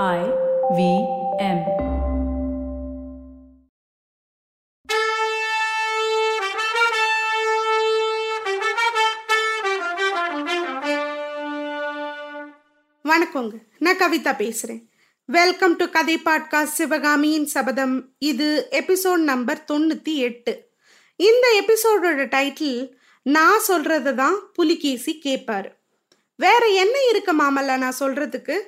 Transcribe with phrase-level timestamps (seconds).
[0.00, 0.20] I
[0.76, 0.82] V
[1.38, 1.58] M.
[13.04, 13.52] வணக்கங்க.
[13.78, 14.80] நான் கவிதா பேசுறேன்.
[15.24, 20.68] வெல்கம் டு கதை பாட்காஸ்ட் சிவகாமியின் சபதம் இது எபிசோட் நம்பர் தொண்ணூத்தி எட்டு.
[21.16, 25.72] இந்த எபிசோடோட டைட்டில் நான் சொல்றது தான் புலிகேசி கேட்பாரு
[26.36, 28.58] வேற என்ன இருக்கு மாமல்ல நான் சொல்றதுக்கு?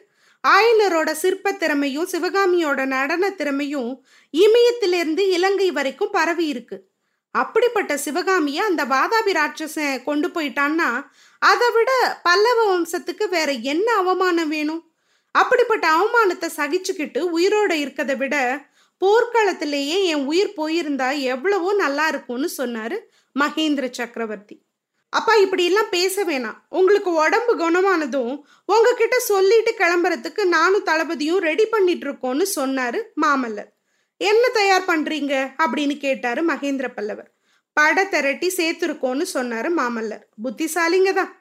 [0.45, 6.93] ஆயனரோட சிற்ப திறமையும் சிவகாமியோட நடன திறமையும் இமயத்திலிருந்து இலங்கை வரைக்கும் பரவி இருக்கு.
[7.31, 11.07] அப்படிப்பட்ட சிவகாமிய அந்த வாதாபி ராட்சசன் கொண்டு போயிட்டான்னா
[11.39, 14.93] அதை விட பல்லவ வம்சத்துக்கு வேற என்ன அவமானம் வேணும்?
[15.31, 18.67] அப்படிப்பட்ட அவமானத்தை சகிச்சுக்கிட்டு உயிரோட இருக்கதை விட
[19.01, 22.99] போர்க்களத்திலேயே என் உயிர் போயிருந்தா எவ்வளவோ நல்லா இருக்கும்னு சொன்னாரு
[23.41, 24.64] மகேந்திர சக்கரவர்த்தி.
[25.17, 26.59] அப்பா இப்படி எல்லாம் பேச வேணாம்.
[26.69, 28.33] உங்களுக்கு உடம்பு குணமானதும்
[28.67, 33.71] உங்ககிட்ட சொல்லிட்டு கிளம்புறதுக்கு நானும் தளபதியும் ரெடி பண்ணிட்டு இருக்கோம்னு சொன்னாரு மாமல்லர்.
[34.17, 35.35] என்ன தயார் பண்றீங்க?
[35.65, 37.31] அப்படின்னு கேட்டாரு மகேந்திர பல்லவர்.
[37.73, 40.25] படை திரட்டி சேர்த்துருக்கோன்னு சொன்னாரு மாமல்லர்.
[40.45, 41.33] புத்திசாலிங்க தான்.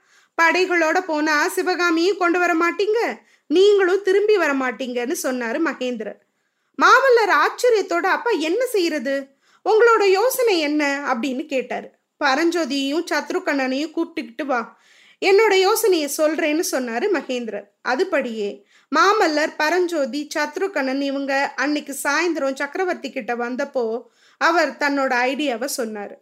[0.41, 2.99] படைகளோட போனா சிவகாமியும் கொண்டு வர மாட்டீங்க?
[3.47, 6.21] நீங்களும் திரும்பி வர மாட்டீங்கன்னு சொன்னாரு மகேந்திரர்.
[6.79, 9.16] மாமல்லர் ஆச்சரியத்தோட அப்பா என்ன செய்யறது?
[9.66, 10.83] உங்களோட யோசனை என்ன?
[11.13, 11.89] அப்படின்னு கேட்டாரு.
[12.23, 14.61] பரஞ்சோதியையும் சத்ருகண்ணனையும் கூப்பிட்டுக்கிட்டு வா.
[15.21, 17.67] என்னோட யோசனையை சொல்றேன்னு சொன்னாரு மகேந்திரர்.
[17.91, 18.49] அதுபடியே
[18.91, 23.85] மாமல்லர் பரஞ்சோதி சத்ருகண்ணன் இவங்க அன்னைக்கு சாயந்தரம் சக்கரவர்த்தி கிட்ட வந்தப்போ
[24.38, 26.16] அவர் தன்னோட ஐடியாவை சொன்னாரு.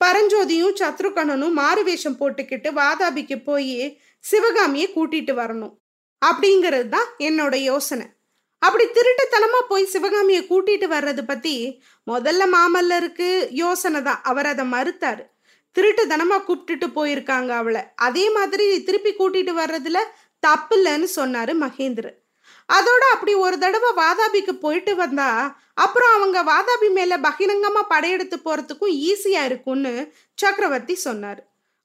[0.00, 5.74] பரஞ்சோதியும் சத்ருகண்ணனும் மாறுவேஷம் போட்டுக்கிட்டு வாதாபிக்கு போய் சிவகாமியை கூட்டிட்டு வரணும்.
[6.22, 8.06] அப்படிங்கிறது தான் என்னோட யோசனை.
[8.58, 11.54] அப்படி திருட்டுத்தனமா போய் சிவகாமியை கூட்டிட்டு வர்றது பத்தி
[12.06, 14.20] முதல்ல மாமல்லருக்கு யோசனை தான்.
[14.22, 15.24] அவர் அதை மறுத்தாரு.
[15.78, 17.82] திருட்டுத்தனமா கூப்பிட்டுட்டு போயிருக்காங்க அவளை.
[17.96, 19.98] அதே மாதிரி திருப்பி கூட்டிட்டு வர்றதுல
[20.40, 22.18] தப்பு இல்லைன்னு சொன்னாரு மகேந்திரன்
[22.68, 25.28] அதோட அப்படி ஒரு தடவை வாதாபிக்கு போயிட்டு வந்தா
[25.74, 31.40] அப்புறம் அவங்க வாதாபி மேல பகிரங்கமா படையெடுத்து போறதுக்கும் ஈஸியா இருக்கும்னு சக்கரவர்த்தி சொன்னார்.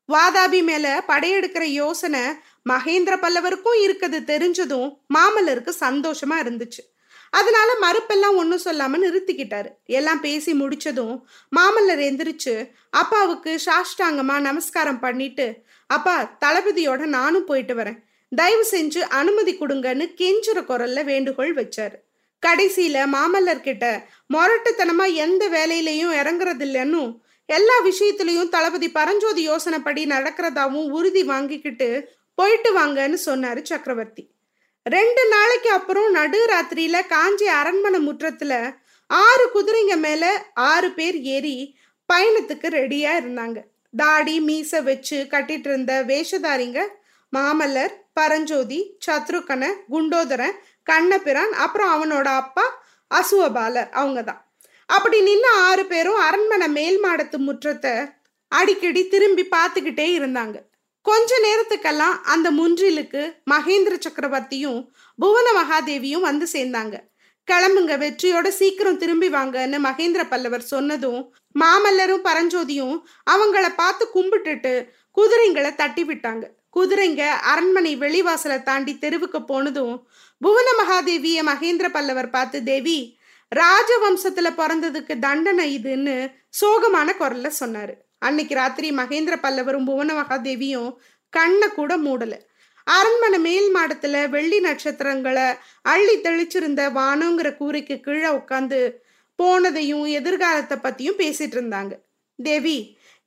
[0.09, 2.21] வாதாபி மேல படையெடுக்கிற யோசனை
[2.69, 6.83] மகேந்திர பல்லவருக்கும் இருக்கிறது தெரிஞ்சதும் மாமல்லருக்கு சந்தோஷமா இருந்துச்சு.
[7.39, 9.69] அதனால மறுப்பெல்லாம் ஒன்றும் சொல்லாம நிறுத்திக்கிட்டாரு.
[9.97, 11.15] எல்லாம் பேசி முடிச்சதும்
[11.55, 12.55] மாமல்லர் எந்திரிச்சு
[12.89, 15.47] அப்பாவுக்கு சாஷ்டாங்கமா நமஸ்காரம் பண்ணிட்டு
[15.89, 16.15] அப்பா
[16.45, 17.99] தளபதியோட நானும் போயிட்டு வரேன்.
[18.31, 21.95] தயவு செஞ்சு அனுமதி கொடுங்கன்னு கெஞ்சுற குரல்ல வேண்டுகோள் வச்சாரு.
[22.41, 23.85] கடைசியில மாமல்லர் கிட்ட
[24.33, 27.03] மொரட்டுத்தனமா எந்த வேலையிலையும் இறங்குறது இல்லைன்னு
[27.49, 31.89] எல்லா விஷயத்திலையும் தளபதி பரஞ்சோதி யோசனைப்படி நடக்கிறதாவும் உறுதி வாங்கிக்கிட்டு
[32.37, 34.23] போயிட்டு வாங்கன்னு சொன்னாரு சக்கரவர்த்தி.
[34.85, 38.53] ரெண்டு நாளைக்கு அப்புறம் நடு ராத்திரியில காஞ்சி அரண்மனை முற்றத்துல
[39.09, 40.23] ஆறு குதிரைங்க மேல
[40.53, 41.55] ஆறு பேர் ஏறி
[42.09, 43.57] பயணத்துக்கு ரெடியா இருந்தாங்க.
[43.93, 46.79] தாடி மீச வச்சு கட்டிட்டு இருந்த வேஷதாரிங்க
[47.33, 52.65] மாமல்லர் பரஞ்சோதி சத்ருக்கனை குண்டோதரன் கண்ணபிரான் அப்புறம் அவனோட அப்பா
[53.11, 54.41] அசுவபாலர் அவங்க தான்
[54.89, 57.93] அப்படி நின்று ஆறு பேரும் அரண்மனை மேல் மாடத்து முற்றத்தை
[58.51, 60.57] அடிக்கடி திரும்பி பார்த்துக்கிட்டே இருந்தாங்க.
[61.07, 63.21] கொஞ்ச நேரத்துக்கெல்லாம் அந்த முன்றிலுக்கு
[63.51, 64.79] மகேந்திர சக்கரவர்த்தியும்
[65.19, 66.95] புவன மகாதேவியும் வந்து சேர்ந்தாங்க.
[67.47, 71.19] கிளம்புங்க வெற்றியோட சீக்கிரம் திரும்பி வாங்கன்னு மகேந்திர பல்லவர் சொன்னதும்
[71.59, 72.95] மாமல்லரும் பரஞ்சோதியும்
[73.31, 74.73] அவங்கள பார்த்து கும்பிட்டுட்டு
[75.17, 76.45] குதிரைங்களை தட்டி விட்டாங்க.
[76.77, 79.93] குதிரைங்க அரண்மனை வெளிவாசலை தாண்டி தெருவுக்கு போனதும்
[80.41, 82.97] புவன மகாதேவிய மகேந்திர பல்லவர் பார்த்து தேவி
[83.51, 86.17] ராஜவம்சத்துல பிறந்ததுக்கு தண்டனை இதுன்னு
[86.61, 87.95] சோகமான குரல்ல சொன்னாரு.
[88.25, 90.89] அன்னைக்கு ராத்திரி மகேந்திர பல்லவரும் புவன மகாதேவியும்
[91.29, 92.39] கண்ணை கூட மூடலை.
[92.87, 95.45] அரண்மனை மேல் மாடத்துல வெள்ளி நட்சத்திரங்களை
[95.81, 98.79] அள்ளி தெளிச்சிருந்த வானோங்கிற கூரைக்கு கீழே உட்காந்து
[99.39, 101.93] போனதையும் எதிர்காலத்தை பத்தியும் பேசிட்டு இருந்தாங்க.
[102.43, 102.77] தேவி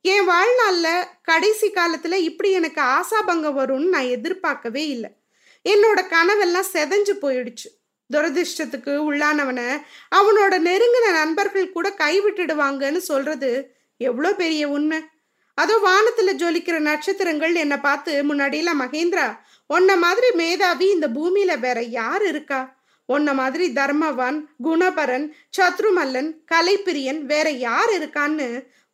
[0.01, 0.87] என் வாழ்நாள்ல
[1.21, 5.11] கடைசி காலத்துல இப்படி எனக்கு ஆசாபங்கம் வரும்னு நான் எதிர்பார்க்கவே இல்லை.
[5.69, 7.69] என்னோட கனவெல்லாம் செதஞ்சு போயிடுச்சு.
[8.13, 9.65] துரதிர்ஷ்டத்துக்கு உள்ளானவனை
[10.15, 13.49] அவனோட நெருங்கின நண்பர்கள் கூட கைவிட்டுடுவாங்கன்னு சொல்றது
[14.07, 14.99] எவ்வளோ பெரிய உண்மை?
[15.57, 19.25] அதோ வானத்தில் ஜொலிக்கிற நட்சத்திரங்கள் என்னை பார்த்து முன்னாடியெல்லாம் மகேந்திரா
[19.69, 22.61] உன்ன மாதிரி மேதாவி இந்த பூமியில வேற யார் இருக்கா?
[23.09, 25.25] உன்ன மாதிரி தர்மவான் குணபரன்
[25.57, 28.47] சத்ருமல்லன் கலைப்பிரியன் வேற யார் இருக்கான்னு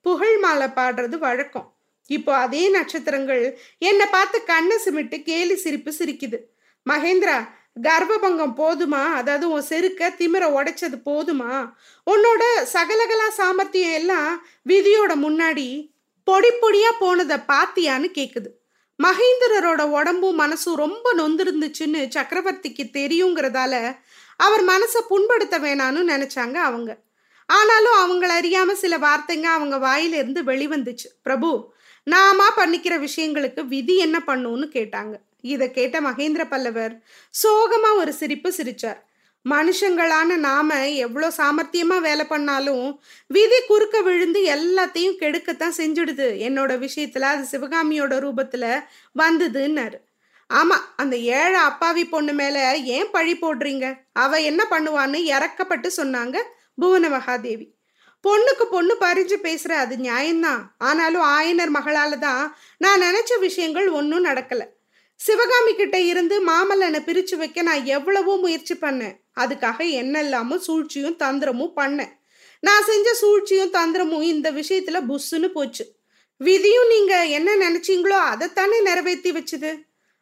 [0.05, 1.67] புகழ் மாலை பாடுறது வழக்கம்.
[2.09, 3.43] இப்போ அதே நட்சத்திரங்கள்
[3.89, 6.39] என்னை பார்த்து கண்ணை சிமிட்டு கேலி சிரிப்பு சிரிக்குது.
[6.85, 7.37] மகேந்திரா
[7.83, 9.03] கர்ப்பபங்கம் போதுமா?
[9.13, 11.73] அதாவது உன் செருக்க திமிரை உடைச்சது போதுமா?
[12.11, 12.43] உன்னோட
[12.73, 15.93] சகலகலா சாமர்த்தியம் எல்லாம் விதியோட முன்னாடி
[16.23, 18.49] பொடி பொடியா போனதை பாத்தியான்னு கேக்குது.
[19.03, 23.97] மகேந்திரரோட உடம்பும் மனசும் ரொம்ப நொந்திருந்துச்சுன்னு சக்கரவர்த்திக்கு தெரியுங்கிறதால
[24.37, 27.03] அவர் மனசை புண்படுத்த வேணான்னு நினைச்சாங்க அவங்க.
[27.45, 31.07] ஆனாலும் அவங்கள அறியாம சில வார்த்தைங்க அவங்க வாயிலிருந்து வெளிவந்துச்சு.
[31.23, 31.73] பிரபு
[32.11, 35.15] நாமா பண்ணிக்கிற விஷயங்களுக்கு விதி என்ன பண்ணுன்னு கேட்டாங்க.
[35.45, 36.93] இதை கேட்ட மகேந்திர பல்லவர்
[37.43, 38.99] சோகமா ஒரு சிரிப்பு சிரிச்சார்.
[39.45, 42.87] மனுஷங்களான நாம எவ்வளோ சாமர்த்தியமா வேலை பண்ணாலும்
[43.27, 46.27] விதி குறுக்க விழுந்து எல்லாத்தையும் கெடுக்கத்தான் செஞ்சுடுது.
[46.47, 48.65] என்னோட விஷயத்துல அது சிவகாமியோட ரூபத்துல
[49.19, 49.97] வந்ததுன்னாரு.
[50.49, 52.57] ஆமா அந்த ஏழை அப்பாவி பொண்ணு மேல
[52.97, 53.85] ஏன் பழி போடுறீங்க?
[54.13, 56.37] அவ என்ன பண்ணுவான்னு இறக்கப்பட்டு சொன்னாங்க
[56.75, 57.67] புவன மகாதேவி.
[58.23, 60.61] பொண்ணுக்கு பொண்ணு பறிஞ்சு பேசுற அது நியாயம்தான்.
[60.77, 62.43] ஆனாலும் ஆயனர் மகளால தான்
[62.77, 64.67] நான் நினைச்ச விஷயங்கள் ஒன்றும் நடக்கலை.
[65.19, 69.15] சிவகாமி கிட்ட இருந்து மாமல்லனை பிரிச்சு வைக்க நான் எவ்வளவோ முயற்சி பண்ணேன்.
[69.41, 72.11] அதுக்காக என்னெல்லாமும் சூழ்ச்சியும் தந்திரமும் பண்ணேன்.
[72.59, 75.83] நான் செஞ்ச சூழ்ச்சியும் தந்திரமும் இந்த விஷயத்துல புஸ்ஸுன்னு போச்சு.
[76.41, 79.71] விதியும் நீங்க என்ன நினைச்சீங்களோ அதைத்தானே நிறைவேற்றி வச்சுது.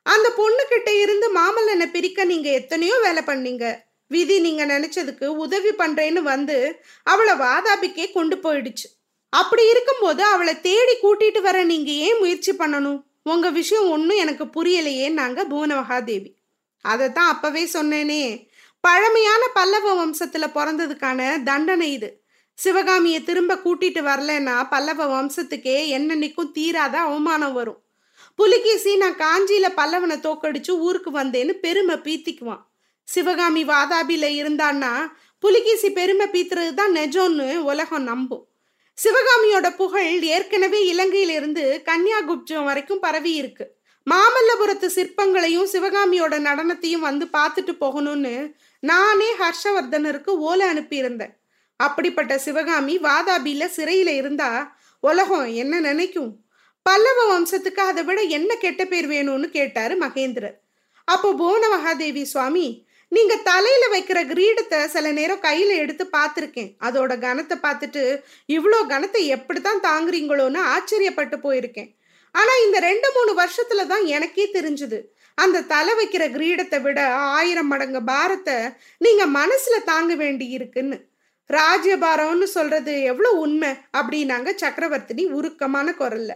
[0.05, 3.65] அந்த பொண்ணு கிட்ட இருந்து மாமல்லனை பிரிக்க நீங்க எத்தனையோ வேலை பண்ணீங்க.
[4.07, 6.57] விதி நீங்க நினைச்சதுக்கு உதவி பண்றேன்னு வந்து
[7.03, 8.87] அவளை வாதாபிக்கே கொண்டு போயிடுச்சு.
[9.29, 12.99] அப்படி இருக்கும்போது அவளை தேடி கூட்டிட்டு வர நீங்க ஏன் முயற்சி பண்ணணும்?
[13.23, 16.31] உங்க விஷயம் ஒன்றும் எனக்கு புரியலையே நாங்க புவன மகாதேவி
[16.85, 18.23] தான் அப்பவே சொன்னேனே.
[18.79, 22.09] பழமையான பல்லவ வம்சத்துல பிறந்ததுக்கான தண்டனை இது.
[22.57, 27.79] சிவகாமியை திரும்ப கூட்டிட்டு வரலன்னா பல்லவ வம்சத்துக்கே என்னன்னைக்கும் தீராத அவமானம் வரும்.
[28.35, 32.63] புலிகேசி நான் காஞ்சியில பல்லவனை தோக்கடிச்சு ஊருக்கு வந்தேன்னு பெருமை பீத்திக்குவான்.
[33.07, 34.91] சிவகாமி வாதாபியில இருந்தான்னா
[35.39, 38.45] புலிகேசி பெருமை பீத்துறது தான் நெஜம்னு உலகம் நம்பும்.
[38.97, 43.65] சிவகாமியோட புகழ் ஏற்கனவே இலங்கையிலிருந்து கன்னியாகுப்ஜம் வரைக்கும் பரவி இருக்கு.
[44.07, 51.33] மாமல்லபுரத்து சிற்பங்களையும் சிவகாமியோட நடனத்தையும் வந்து பார்த்துட்டு போகணும்னு நானே ஹர்ஷவர்தனருக்கு ஓலை அனுப்பியிருந்தேன்.
[51.75, 56.31] அப்படிப்பட்ட சிவகாமி வாதாபியில சிறையில இருந்தா உலகம் என்ன நினைக்கும்?
[56.81, 60.57] பல்லவ வம்சத்துக்கு அதை விட என்ன கெட்ட பேர் வேணும்னு கேட்டாரு மகேந்திரர்.
[61.07, 62.67] அப்போ புவன மகாதேவி சுவாமி
[63.15, 66.69] நீங்க தலையில வைக்கிற கிரீடத்தை சில நேரம் கையில எடுத்து பார்த்துருக்கேன்.
[66.87, 68.03] அதோட கனத்தை பார்த்துட்டு
[68.55, 71.89] இவ்வளோ கனத்தை எப்படித்தான் தாங்குறீங்களோன்னு ஆச்சரியப்பட்டு போயிருக்கேன்.
[72.35, 74.99] ஆனா இந்த ரெண்டு மூணு வருஷத்துல தான் எனக்கே தெரிஞ்சுது.
[75.37, 76.99] அந்த தலை வைக்கிற கிரீடத்தை விட
[77.37, 78.57] ஆயிரம் மடங்கு பாரத்தை
[79.05, 80.97] நீங்க மனசுல தாங்க வேண்டி இருக்குன்னு
[81.49, 86.33] ராஜ்யபாரம்னு சொல்றது எவ்வளவு உண்மை அப்படின்னாங்க சக்கரவர்த்தினி உருக்கமான குரல்ல.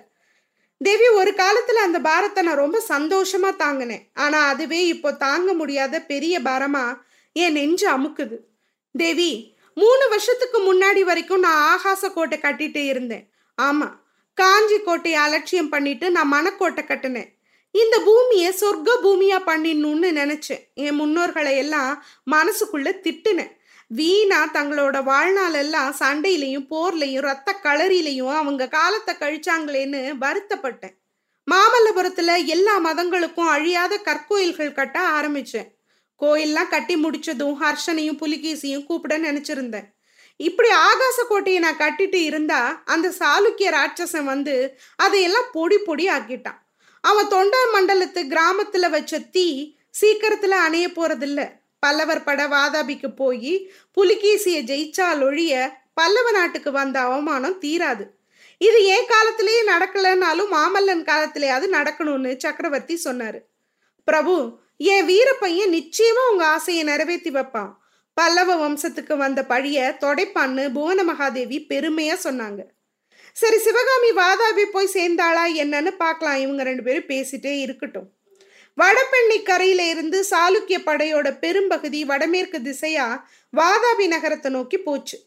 [0.78, 4.04] தேவி ஒரு காலத்துல அந்த பாரத்தை நான் ரொம்ப சந்தோஷமா தாங்கினேன்.
[4.14, 6.98] ஆனா அதுவே இப்போ தாங்க முடியாத பெரிய பாரமா
[7.34, 8.38] என் நெஞ்சு அமுக்குது.
[8.92, 13.30] தேவி மூணு வருஷத்துக்கு முன்னாடி வரைக்கும் நான் ஆகாச கோட்டை கட்டிட்டு இருந்தேன்.
[13.62, 13.88] ஆமா
[14.34, 17.30] காஞ்சி கோட்டையை அலட்சியம் பண்ணிட்டு நான் மணக்கோட்டை கட்டினேன்.
[17.72, 20.64] இந்த பூமியை சொர்க்க பூமியா பண்ணிடணும்னு நினைச்சேன்.
[20.74, 23.52] என் முன்னோர்களை எல்லாம் மனசுக்குள்ள திட்டுனேன்.
[23.90, 30.96] வீணா தங்களோட வாழ்நாள் எல்லாம் சண்டையிலையும் போர்லையும் ரத்த களரிலையும் அவங்க காலத்தை கழிச்சாங்களேன்னு வருத்தப்பட்டேன்.
[31.52, 35.70] மாமல்லபுரத்துல எல்லா மதங்களுக்கும் அழியாத கற்கோயில்கள் கட்ட ஆரம்பிச்சேன்.
[36.22, 39.88] கோயில்லாம் கட்டி முடிச்சதும் ஹர்ஷனையும் புலிகேசியும் கூப்பிட நினைச்சிருந்தேன்.
[40.38, 46.60] இப்படி ஆகாச கோட்டையை நான் கட்டிட்டு இருந்தா அந்த சாளுக்கிய ராட்சசன் வந்து அதையெல்லாம் பொடி பொடி ஆக்கிட்டான்.
[47.02, 51.48] அவன் தொண்டர் மண்டலத்து கிராமத்துல வச்ச தீ சீக்கிரத்துல அணைய போறதில்லை.
[51.80, 55.54] பல்லவர் பட வாதாபிக்கு போய் புலிகேசிய ஜெயிச்சால் ஒழிய
[55.94, 58.06] பல்லவ நாட்டுக்கு வந்த அவமானம் தீராது.
[58.58, 63.40] இது ஏன் காலத்திலேயே நடக்கலன்னாலும் மாமல்லன் காலத்திலேயாவது நடக்கணும்னு சக்கரவர்த்தி சொன்னாரு.
[64.04, 67.72] பிரபு என் வீர பையன் நிச்சயமா உங்க ஆசையை நிறைவேற்றி வைப்பான்.
[68.14, 72.62] பல்லவ வம்சத்துக்கு வந்த பழிய தொடைப்பான்னு புவன மகாதேவி பெருமையா சொன்னாங்க.
[73.34, 76.36] சரி சிவகாமி வாதாபி போய் சேர்ந்தாளா என்னன்னு பார்க்கலாம்.
[76.36, 78.17] இவங்க ரெண்டு பேரும் பேசிட்டே இருக்கட்டும்.
[78.78, 83.08] வடபெண்ணை கரையில இருந்து சாளுக்கிய படையோட பெரும்பகுதி வடமேற்கு திசையா
[83.54, 85.18] வாதாபி நகரத்தை நோக்கி போச்சு.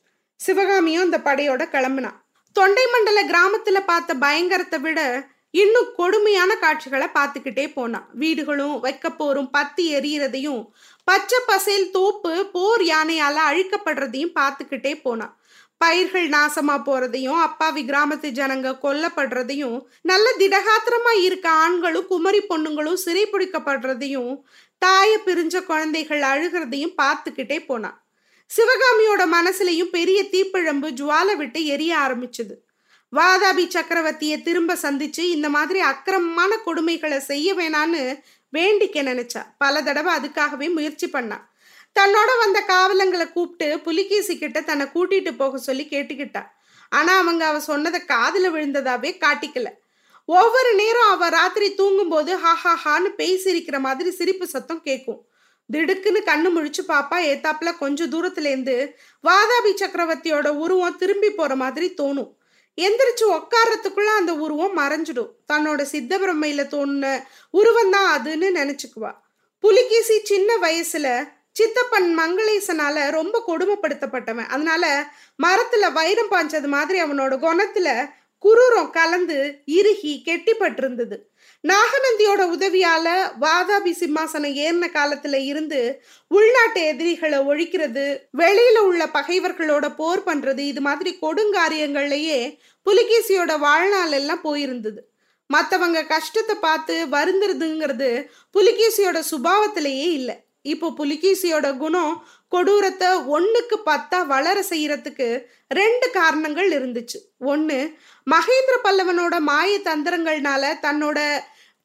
[0.41, 2.13] சிவகாமியும் அந்த படையோட கிளம்புனா.
[2.57, 5.01] தொண்டை மண்டல கிராமத்துல பார்த்த பயங்கரத்தை விட
[5.55, 10.63] இன்னும் கொடுமையான காட்சிகளை பார்த்துக்கிட்டே போனான் வீடுகளும் வைக்கப்போரும் பத்தி எரியறதையும்
[11.09, 15.35] பச்சை பசேல் தோப்பு போர் யானையால அழிக்கப்படுறதையும் பார்த்துக்கிட்டே போனான்
[15.81, 24.41] பயிர்கள் நாசமா போறதையும் அப்பாவி கிராமத்து ஜனங்க கொல்லப்படுறதையும் நல்ல திடகாத்திரமா இருக்க ஆண்களும் குமரி பொண்ணுங்களும் சிறை பிடிக்கப்படுறதையும்
[24.79, 28.03] தாயை பிரிஞ்ச குழந்தைகள் அழுகிறதையும் பார்த்துக்கிட்டே போனான்.
[28.51, 32.55] சிவகாமியோட மனசுலயும் பெரிய தீப்பிழம்பு ஜுவால விட்டு எரிய ஆரம்பிச்சது.
[33.17, 38.21] வாதாபி சக்கரவர்த்தியை திரும்ப சந்திச்சு இந்த மாதிரி அக்கிரமமான கொடுமைகளை செய்ய வேணான்னு
[38.53, 39.43] வேண்டிக்க நினைச்சா.
[39.59, 41.50] பல தடவை அதுக்காகவே முயற்சி பண்ணா.
[41.99, 46.43] தன்னோட வந்த காவலங்களை கூப்பிட்டு புலிகேசி கிட்ட தன்னை கூட்டிட்டு போக சொல்லி கேட்டுக்கிட்டா.
[46.89, 49.69] ஆனா அவங்க அவ சொன்னதை காதுல விழுந்ததாவே காட்டிக்கல.
[50.25, 55.21] ஒவ்வொரு நேரம் அவ ராத்திரி தூங்கும்போது ஹா ஹா ஹான்னு பேய் சிரிக்கிற மாதிரி சிரிப்பு சத்தம் கேட்கும்
[55.73, 58.77] திடுக்குன்னு கண்ணு முழிச்சு பாப்பா ஏத்தாப்புல கொஞ்சம் தூரத்துல இருந்து
[59.25, 62.31] வாதாபி சக்கரவர்த்தியோட உருவம் திரும்பி போற மாதிரி தோணும்.
[62.79, 65.31] எந்திரிச்சு உக்காரத்துக்குள்ள அந்த உருவம் மறைஞ்சிடும்.
[65.53, 69.13] தன்னோட சித்த பிரம்மையில தோணுன உருவம் தான் அதுன்னு நினைச்சுக்குவா.
[69.59, 71.09] புலிகேசி சின்ன வயசுல
[71.61, 74.49] சித்தப்பன் மங்களேசனால ரொம்ப கொடுமைப்படுத்தப்பட்டவன்.
[74.55, 74.85] அதனால
[75.43, 77.89] மரத்துல வைரம் பாய்ச்சது மாதிரி அவனோட குணத்துல
[78.43, 79.39] குரூரம் கலந்து
[79.79, 81.17] இறுகி கெட்டிப்பட்டிருந்தது.
[81.65, 83.07] நாகநந்தியோட உதவியால
[83.41, 85.81] வாதாபி சிம்மாசனம் ஏறின காலத்துல இருந்து
[86.29, 88.05] உள்நாட்டு எதிரிகளை ஒழிக்கிறது
[88.39, 92.41] வெளியில உள்ள பகைவர்களோட போர் பண்றது இது மாதிரி கொடுங்காரியங்கள்லயே
[92.87, 95.01] புலிகேசியோட வாழ்நாள் எல்லாம் போயிருந்தது.
[95.51, 98.11] மற்றவங்க கஷ்டத்தை பார்த்து வருந்துறதுங்கிறது
[98.55, 100.39] புலிகேசியோட சுபாவத்திலேயே இல்லை.
[100.65, 102.15] இப்போ புலிகேசியோட குணம்
[102.53, 105.29] கொடூரத்தை ஒன்றுக்கு பத்தா வளர செய்யறதுக்கு
[105.69, 107.19] ரெண்டு காரணங்கள் இருந்துச்சு.
[107.53, 107.79] ஒன்று
[108.27, 111.19] மகேந்திர பல்லவனோட மாய தந்திரங்கள்னால தன்னோட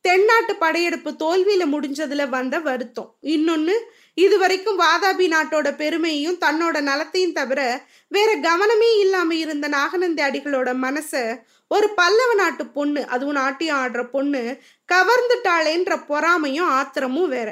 [0.06, 3.10] தென்னாட்டு படையெடுப்பு தோல்வியில முடிஞ்சதுல வந்த வருத்தம்.
[3.36, 3.76] இன்னொன்னு
[4.14, 7.60] இது வரைக்கும் வாதாபி நாட்டோட பெருமையும் தன்னோட நலத்தையும் தவிர
[8.08, 11.12] வேற கவனமே இல்லாம இருந்த நாகநந்தி அடிகளோட மனச
[11.68, 14.44] ஒரு பல்லவ நாட்டு பொண்ணு அதுவும் நாட்டியம் ஆடுற பொண்ணு
[14.90, 17.50] கவர்ந்துட்டாளேன்ற பொறாமையும் ஆத்திரமும் வேற.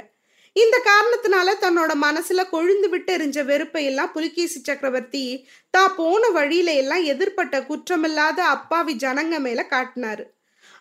[0.56, 5.24] இந்த காரணத்தினால தன்னோட மனசுல கொழுந்து விட்டு எரிஞ்ச வெறுப்பை எல்லாம் புலிகேசி சக்கரவர்த்தி
[5.70, 10.24] தான் போன வழியில எல்லாம் எதிர்பட்ட குற்றமில்லாத அப்பாவி ஜனங்க மேல காட்டினாரு.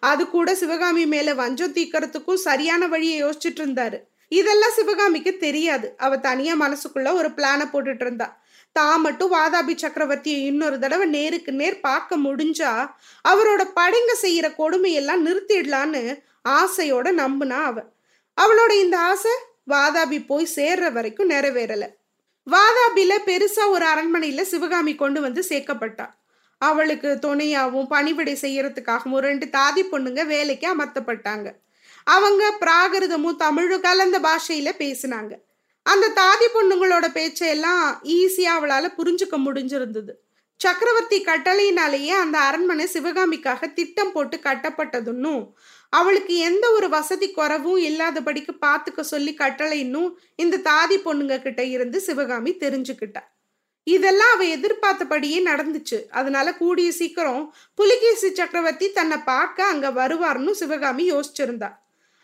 [0.02, 3.98] அது கூட சிவகாமி மேல வஞ்சம் தீக்கிறதுக்கும் சரியான வழியை யோசிச்சுட்டு இருந்தாரு.
[4.32, 5.86] இதெல்லாம் சிவகாமிக்கு தெரியாது.
[5.96, 8.28] அவ தனியா மனசுக்குள்ள ஒரு பிளான போட்டுட்டு இருந்தா.
[8.76, 12.72] தான் மட்டும் வாதாபி சக்கரவர்த்தியை இன்னொரு தடவை நேருக்கு நேர் பார்க்க முடிஞ்சா
[13.24, 16.02] அவரோட படைங்க செய்யற கொடுமையெல்லாம் நிறுத்திடலான்னு
[16.58, 17.78] ஆசையோட நம்புனா அவ.
[18.38, 19.34] அவளோட இந்த ஆசை
[19.70, 21.88] வாதாபி போய் சேர்ற வரைக்கும் நிறைவேறல.
[22.50, 26.10] வாதாபில பெருசா ஒரு அரண்மனையில சிவகாமி கொண்டு வந்து சேர்க்கப்பட்டா.
[26.58, 31.52] அவளுக்கு துணையாவும் பணிவிடை செய்யறதுக்காகவும் ரெண்டு தாதி பொண்ணுங்க வேலைக்கு அமர்த்தப்பட்டாங்க.
[32.04, 35.32] அவங்க பிராகிருதமும் தமிழும் கலந்த பாஷையில பேசினாங்க.
[35.82, 40.12] அந்த தாதி பொண்ணுங்களோட பேச்சையெல்லாம் ஈஸியா அவளால புரிஞ்சுக்க முடிஞ்சிருந்தது.
[40.56, 45.52] சக்கரவர்த்தி கட்டளையினாலேயே அந்த அரண்மனை சிவகாமிக்காக திட்டம் போட்டு கட்டப்பட்டதுன்னும்
[45.92, 52.54] அவளுக்கு எந்த ஒரு வசதி குறவும் இல்லாதபடிக்கு பார்த்துக்க சொல்லி கட்டளைன்னும் இந்த தாதி பொண்ணுங்க கிட்ட இருந்து சிவகாமி
[52.54, 53.22] தெரிஞ்சுக்கிட்டா.
[53.84, 56.08] இதெல்லாம் அவ எதிர்பார்த்தபடியே நடந்துச்சு.
[56.10, 61.70] அதனால கூடிய சீக்கிரம் புலிகேசி சக்கரவர்த்தி தன்னை பார்க்க அங்க வருவார்னு சிவகாமி யோசிச்சிருந்தா.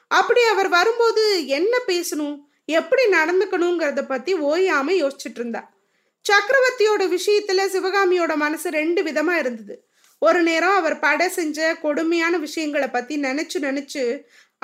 [0.08, 2.38] அப்படி அவர் வரும்போது என்ன பேசணும்?
[2.64, 5.70] எப்படி நடந்துக்கணுங்கிறத பத்தி ஓயாம யோசிச்சுட்டு இருந்தா.
[6.25, 9.88] சக்கரவர்த்தியோட விஷயத்துல சிவகாமியோட மனசு ரெண்டு விதமா இருந்தது.
[10.18, 14.02] ஒரு நேரம் அவர் படை செஞ்ச கொடுமையான விஷயங்களை பத்தி நினைச்சு நினைச்சு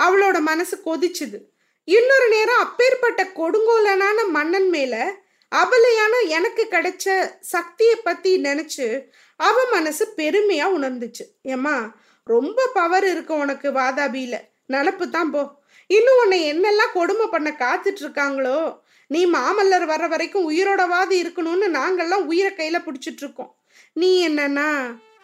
[0.02, 1.38] அவளோட மனசு கொதிச்சுது.
[1.84, 4.94] இன்னொரு நேரம் அப்பேற்பட்ட கொடுங்கோலனான மன்னன் மேல
[5.52, 8.86] அவளையான எனக்கு கிடைச்ச சக்தியை பத்தி நினைச்சு
[9.36, 11.24] அவ மனசு பெருமையா உணர்ந்துச்சு.
[11.44, 11.92] ஏமா
[12.24, 14.36] ரொம்ப பவர் இருக்கு உனக்கு வாதாபியில.
[14.72, 15.62] நினப்பு தான் போ.
[15.86, 18.80] இன்னும் உன்னை என்னெல்லாம் கொடுமை பண்ண காத்துட்டு இருக்காங்களோ?
[19.06, 23.56] நீ மாமல்லர் வர்ற வரைக்கும் உயிரோடவாது இருக்கணும்னு நாங்கள்லாம் உயிரை கையில பிடிச்சிட்டு இருக்கோம்.
[23.92, 24.68] நீ என்னன்னா